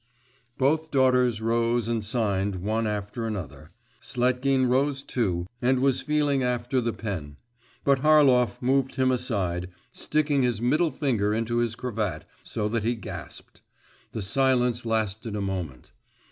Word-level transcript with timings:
Both 0.57 0.89
daughters 0.89 1.41
rose, 1.41 1.87
and 1.87 2.03
signed 2.03 2.55
one 2.55 2.87
after 2.87 3.27
another. 3.27 3.69
Sletkin 4.01 4.65
rose 4.67 5.03
too, 5.03 5.45
and 5.61 5.79
was 5.79 6.01
feeling 6.01 6.41
after 6.41 6.81
the 6.81 6.91
pen, 6.91 7.37
but 7.83 7.99
Harlov 7.99 8.59
moved 8.63 8.95
him 8.95 9.11
aside, 9.11 9.69
sticking 9.93 10.41
his 10.41 10.59
middle 10.59 10.89
finger 10.89 11.35
into 11.35 11.57
his 11.57 11.75
cravat, 11.75 12.25
so 12.41 12.67
that 12.67 12.83
he 12.83 12.95
gasped. 12.95 13.61
The 14.11 14.23
silence 14.23 14.87
lasted 14.87 15.35
a 15.35 15.39
moment. 15.41 15.91